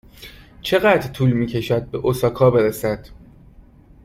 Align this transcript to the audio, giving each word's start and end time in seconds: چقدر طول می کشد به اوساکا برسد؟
چقدر 0.61 1.07
طول 1.11 1.31
می 1.31 1.47
کشد 1.47 1.85
به 1.87 1.97
اوساکا 1.97 2.51
برسد؟ 2.51 3.07